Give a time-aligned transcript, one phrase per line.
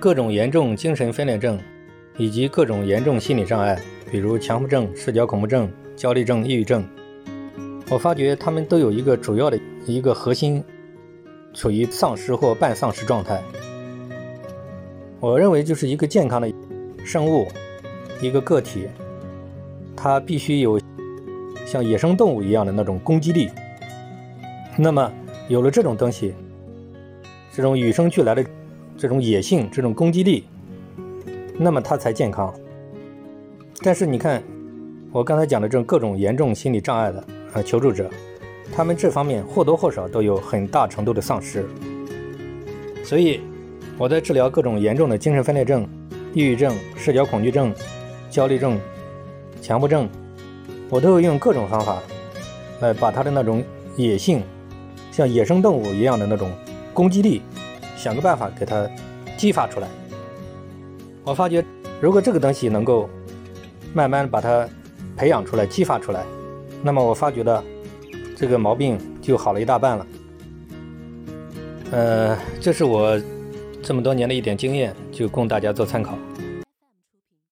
[0.00, 1.58] 各种严重精神分裂症
[2.16, 6.86] 以及各种严重心理障碍，比如强迫症、社交恐怖症、焦虑症、抑郁症，
[7.90, 10.62] 我发觉他们都有一个主要的一个核心，
[11.52, 13.42] 处于丧失或半丧失状态。
[15.20, 16.48] 我认为，就是一个健康的
[17.04, 17.48] 生物，
[18.20, 18.86] 一个个体，
[19.96, 20.80] 它必须有
[21.66, 23.50] 像野生动物一样的那种攻击力。
[24.76, 25.12] 那么，
[25.48, 26.34] 有了这种东西，
[27.52, 28.44] 这种与生俱来的
[28.98, 30.44] 这种野性、这种攻击力，
[31.56, 32.52] 那么它才健康。
[33.80, 34.42] 但是你看，
[35.12, 38.10] 我刚才讲的这种各种严重心理障碍的啊求助者，
[38.72, 41.64] 他们这方面或多或少都有很大程度的丧失。
[43.04, 43.40] 所以
[43.96, 45.88] 我在治疗各种严重的精神分裂症、
[46.34, 47.72] 抑郁症、社交恐惧症、
[48.28, 48.80] 焦虑症、
[49.62, 50.08] 强迫症，
[50.90, 52.02] 我都会用各种方法
[52.80, 53.62] 来把他的那种
[53.94, 54.42] 野性。
[55.12, 56.50] 像野生动物一样的那种
[56.92, 57.42] 攻击力，
[57.98, 58.88] 想个办法给它
[59.36, 59.88] 激发出来。
[61.24, 61.64] 我发觉，
[62.00, 63.10] 如果这个东西能够
[63.92, 64.66] 慢慢把它
[65.16, 66.24] 培养出来、激发出来，
[66.80, 67.62] 那么我发觉的
[68.36, 70.06] 这个毛病就好了一大半了。
[71.90, 73.20] 呃，这是我
[73.82, 76.16] 这么多年的一点经验，就供大家做参考。